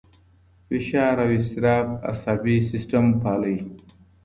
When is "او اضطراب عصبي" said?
1.23-2.55